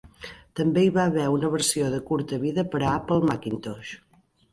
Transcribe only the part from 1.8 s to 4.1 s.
de curta vida per a Apple Macintosh.